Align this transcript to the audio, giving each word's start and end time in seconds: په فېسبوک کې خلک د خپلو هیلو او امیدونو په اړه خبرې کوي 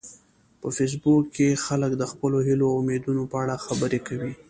په 0.61 0.67
فېسبوک 0.77 1.23
کې 1.35 1.61
خلک 1.65 1.91
د 1.97 2.03
خپلو 2.11 2.37
هیلو 2.47 2.65
او 2.71 2.75
امیدونو 2.81 3.23
په 3.31 3.37
اړه 3.43 3.55
خبرې 3.65 3.99
کوي 4.07 4.33